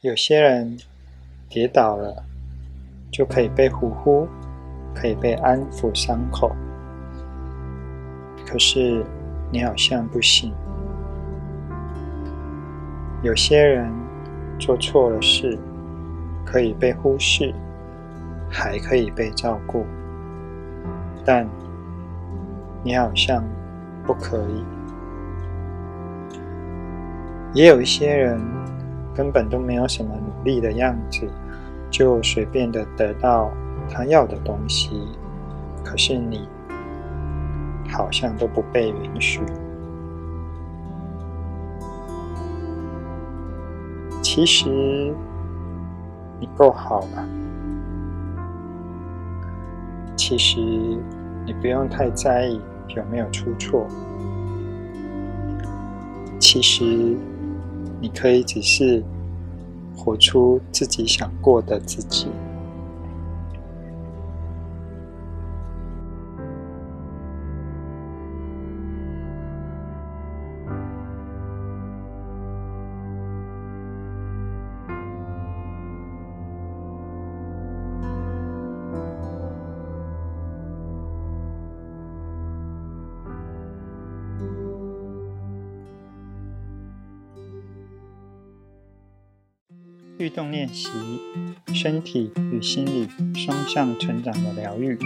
[0.00, 0.76] 有些人
[1.48, 2.22] 跌倒了，
[3.10, 4.28] 就可以被呼呼，
[4.94, 6.54] 可以被安抚伤口。
[8.46, 9.04] 可是
[9.50, 10.54] 你好像不行。
[13.24, 13.92] 有些人
[14.56, 15.58] 做错了事，
[16.46, 17.52] 可以被忽视，
[18.48, 19.84] 还可以被照顾，
[21.24, 21.44] 但
[22.84, 23.42] 你好像
[24.06, 24.64] 不可以。
[27.52, 28.40] 也有一些人
[29.18, 31.28] 根本都没有什么努力的样子，
[31.90, 33.50] 就随便的得到
[33.90, 34.90] 他要的东西，
[35.84, 36.48] 可是你
[37.90, 39.40] 好像都不被允许。
[44.22, 45.12] 其实
[46.38, 47.28] 你够好了，
[50.14, 50.60] 其实
[51.44, 52.60] 你不用太在意
[52.94, 53.88] 有没有出错，
[56.38, 57.16] 其实
[58.00, 59.02] 你可以只是
[59.96, 62.26] 活出自己想过的自己。
[90.18, 90.88] 律动练习，
[91.72, 94.98] 身体与心理双向成长的疗愈。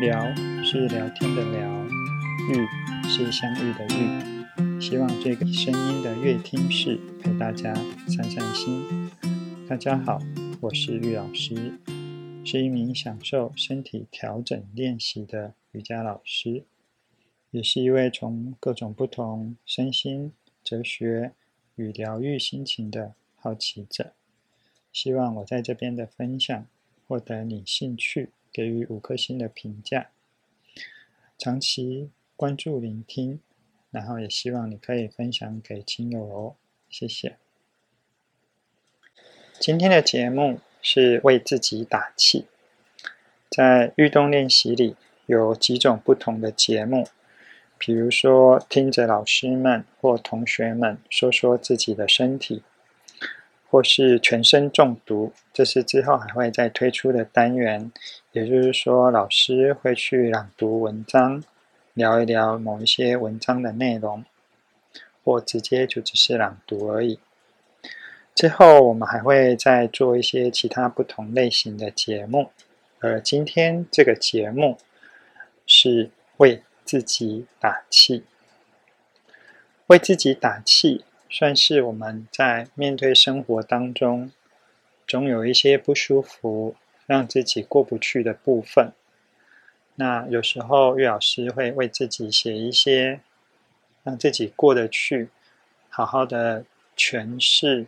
[0.00, 1.86] 聊是聊天的聊，
[2.48, 2.66] 愈
[3.06, 4.80] 是相遇的愈。
[4.80, 7.74] 希望这个声音的乐听室陪大家
[8.08, 9.10] 散散心。
[9.68, 10.22] 大家好，
[10.62, 11.78] 我是玉老师，
[12.42, 16.64] 是一名享受身体调整练习的瑜伽老师，
[17.50, 20.32] 也是一位从各种不同身心
[20.64, 21.32] 哲学
[21.76, 24.14] 与疗愈心情的好奇者。
[24.92, 26.66] 希望我在这边的分享
[27.06, 30.08] 获得你兴趣，给予五颗星的评价。
[31.38, 33.40] 长期关注聆听，
[33.90, 36.54] 然后也希望你可以分享给亲友哦，
[36.88, 37.36] 谢谢。
[39.58, 42.46] 今天的节目是为自己打气。
[43.48, 44.96] 在运动练习里
[45.26, 47.08] 有几种不同的节目，
[47.78, 52.62] 比如说听着老师们或同学们说说自己的身体。
[53.70, 57.92] 或是全身中毒，这是之后还会再推出的单元。
[58.32, 61.42] 也就是说，老师会去朗读文章，
[61.94, 64.24] 聊一聊某一些文章的内容，
[65.22, 67.20] 或直接就只是朗读而已。
[68.34, 72.50] 之后我们还会再做一些其他不同类型的节目，
[72.98, 74.78] 而今天这个节目
[75.66, 78.24] 是为自己打气，
[79.86, 81.04] 为自己打气。
[81.30, 84.32] 算是我们在面对生活当中，
[85.06, 86.74] 总有一些不舒服，
[87.06, 88.92] 让自己过不去的部分。
[89.94, 93.20] 那有时候岳老师会为自己写一些，
[94.02, 95.28] 让自己过得去，
[95.88, 96.64] 好好的
[96.96, 97.86] 诠释、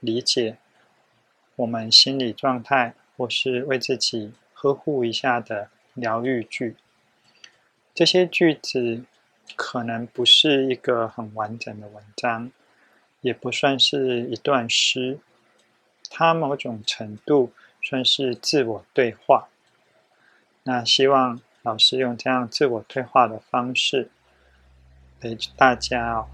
[0.00, 0.56] 理解
[1.56, 6.74] 我们心理状态，或是为自己呵护一下的疗愈句。
[7.94, 9.04] 这些句子
[9.54, 12.50] 可能不是一个很完整的文章。
[13.20, 15.18] 也不算是一段诗，
[16.10, 19.48] 它某种程度算是自我对话。
[20.62, 24.10] 那希望老师用这样自我对话的方式，
[25.20, 26.26] 陪大家哦，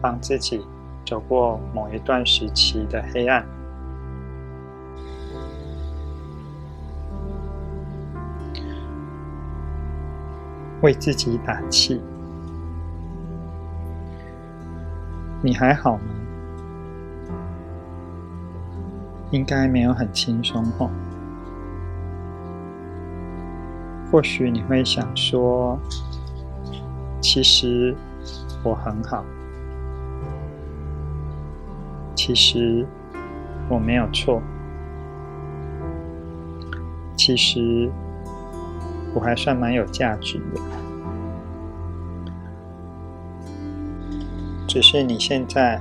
[0.00, 0.64] 帮自己
[1.06, 3.46] 走过某一段时期的黑暗，
[10.82, 12.00] 为自己打气。
[15.42, 16.04] 你还好吗？
[19.32, 20.90] 应该没有很轻松哦。
[24.10, 25.78] 或许你会想说
[27.18, 27.96] ：“其实
[28.62, 29.24] 我很好，
[32.14, 32.86] 其实
[33.70, 34.42] 我没有错，
[37.16, 37.90] 其实
[39.14, 40.60] 我还算蛮有价值的。”
[44.72, 45.78] 只是你现在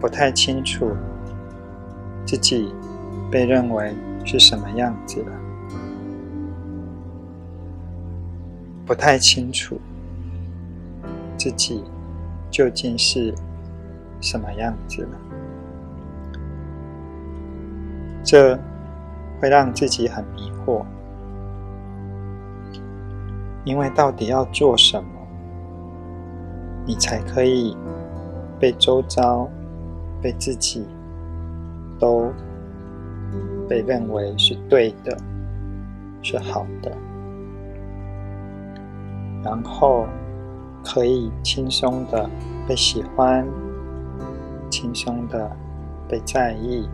[0.00, 0.96] 不太清楚
[2.24, 2.74] 自己
[3.30, 3.94] 被认为
[4.24, 5.32] 是什么样子了，
[8.86, 9.78] 不太清楚
[11.36, 11.84] 自己
[12.50, 13.34] 究竟是
[14.22, 15.18] 什么样子了，
[18.24, 18.58] 这
[19.38, 20.86] 会让自己很迷惑，
[23.62, 25.19] 因为到底要做什么？
[26.86, 27.76] 你才可以
[28.58, 29.48] 被周遭、
[30.20, 30.86] 被自己
[31.98, 32.32] 都
[33.68, 35.16] 被认为是对的，
[36.22, 36.90] 是好的，
[39.44, 40.06] 然后
[40.84, 42.28] 可以轻松的
[42.66, 43.46] 被喜欢，
[44.70, 45.50] 轻松的
[46.08, 46.88] 被在意，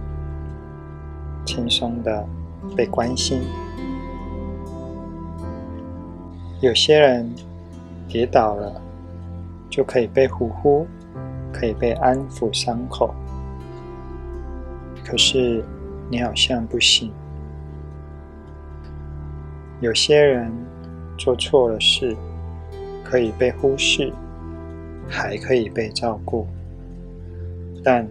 [1.44, 2.26] 轻松的
[2.76, 3.40] 被关心。
[6.60, 7.30] 有些人
[8.08, 8.80] 跌倒了，
[9.76, 10.86] 就可以被呼呼，
[11.52, 13.14] 可以被安抚伤口。
[15.04, 15.62] 可是
[16.10, 17.12] 你好像不行。
[19.82, 20.50] 有些人
[21.18, 22.16] 做错了事，
[23.04, 24.10] 可以被忽视，
[25.06, 26.46] 还可以被照顾，
[27.84, 28.08] 但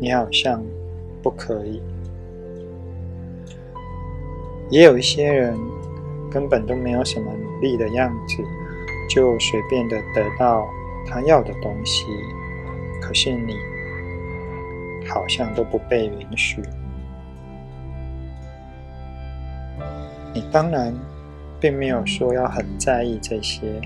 [0.00, 0.60] 你好像
[1.22, 1.80] 不可以。
[4.68, 5.56] 也有一些人。
[6.30, 8.42] 根本都没有什么努力的样子，
[9.14, 10.68] 就随便的得到
[11.06, 12.04] 他要的东西。
[13.00, 13.54] 可是你
[15.06, 16.60] 好像都不被允许。
[20.34, 20.92] 你当然
[21.60, 23.80] 并没有说要很在意这些，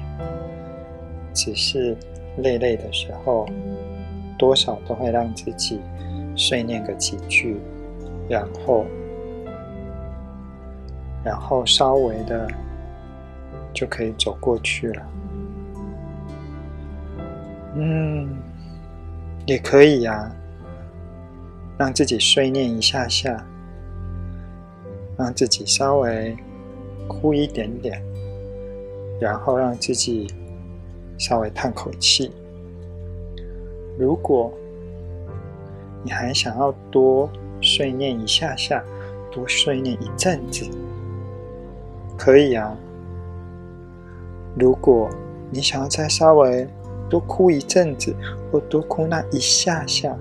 [1.35, 1.95] 只是
[2.39, 3.47] 累累的时候，
[4.39, 5.79] 多少都会让自己
[6.35, 7.61] 碎念个几句，
[8.31, 8.87] 然后。
[11.25, 12.49] 然后稍微的
[13.73, 15.03] 就可以走过去了。
[17.77, 18.29] 嗯，
[19.47, 20.31] 也可以呀，
[21.79, 23.47] 让自己碎念一下下，
[25.17, 26.37] 让自己稍微
[27.07, 28.03] 哭一点点，
[29.21, 30.27] 然后让自己
[31.19, 32.33] 稍微叹口气。
[33.99, 34.53] 如果
[36.03, 37.31] 你还想要多
[37.61, 38.83] 碎念一下下，
[39.31, 40.65] 多碎念一阵子。
[42.17, 42.77] 可以啊，
[44.59, 45.09] 如果
[45.51, 46.67] 你想要再稍微
[47.09, 48.15] 多哭一阵子，
[48.51, 50.17] 或多哭那一下下，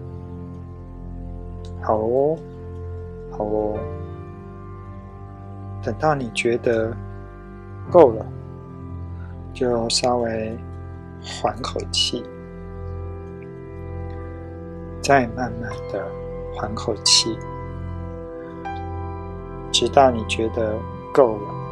[1.82, 2.38] 好哦，
[3.32, 3.78] 好哦。
[5.84, 6.96] 等到你觉得
[7.90, 8.26] 够了，
[9.54, 10.58] 就稍微
[11.22, 12.24] 缓口气，
[15.02, 16.06] 再慢慢的
[16.56, 17.38] 缓口气，
[19.72, 20.76] 直到你觉得
[21.14, 21.67] 够了。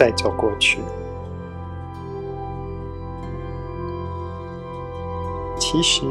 [0.00, 0.80] 再走过去。
[5.58, 6.06] 其实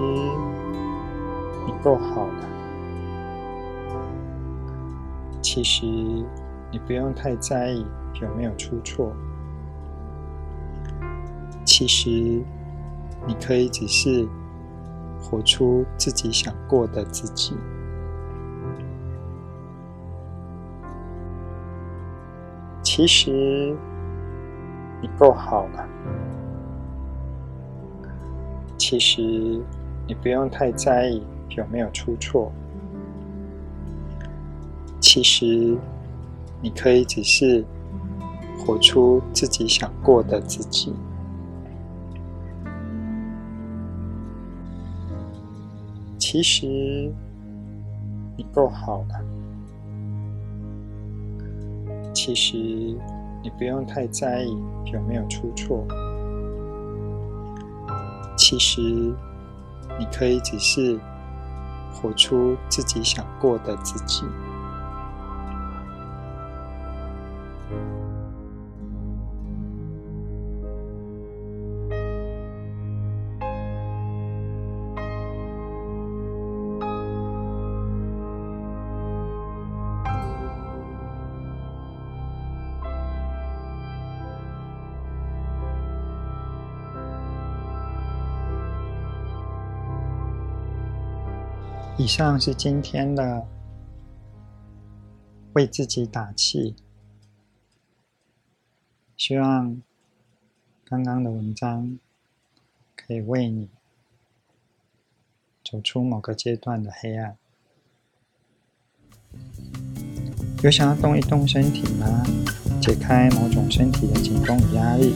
[1.66, 2.50] 你够好了。
[5.42, 7.84] 其实你不用太在意
[8.22, 9.12] 有没有出错。
[11.66, 12.12] 其实
[13.26, 14.28] 你可以只是
[15.20, 17.56] 活出自己想过的自己。
[23.00, 23.74] 其实
[25.02, 25.88] 你够好了。
[28.78, 29.22] 其实
[30.06, 32.52] 你不用太在意有没有出错。
[35.00, 35.78] 其实
[36.62, 37.64] 你可以只是
[38.58, 40.94] 活出自己想过的自己。
[46.18, 46.68] 其实
[48.36, 49.29] 你够好了。
[52.30, 52.58] 其实
[53.42, 54.56] 你不用太在意
[54.94, 55.84] 有没有出错。
[58.38, 58.82] 其实
[59.98, 61.00] 你可以只是
[61.92, 64.24] 活出自己想过的自己。
[92.00, 93.46] 以上是今天的
[95.52, 96.74] 为自己打气，
[99.18, 99.82] 希望
[100.86, 102.00] 刚刚的文章
[102.96, 103.68] 可以为你
[105.62, 107.36] 走出某个阶段的黑暗。
[110.64, 112.24] 有想要动一动身体吗？
[112.82, 115.14] 解开某种身体的紧绷与压力？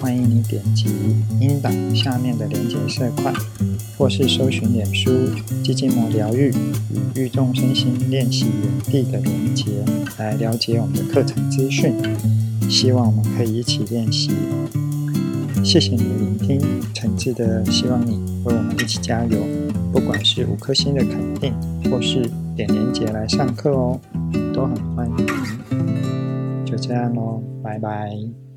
[0.00, 0.86] 欢迎你点击
[1.40, 3.32] 音档下面的连接色块，
[3.96, 5.10] 或是搜寻脸书
[5.62, 6.52] “肌筋膜疗愈
[7.14, 9.64] 与运动身心练习园地”的连接，
[10.18, 11.92] 来了解我们的课程资讯。
[12.70, 14.30] 希望我们可以一起练习。
[15.64, 16.60] 谢谢你的聆听，
[16.94, 18.12] 诚挚的希望你
[18.44, 19.38] 为我们一起加油。
[19.92, 21.52] 不管是五颗星的肯定，
[21.90, 24.00] 或是点连结来上课哦，
[24.54, 26.64] 都很欢迎。
[26.64, 28.47] 就这样喽，拜拜。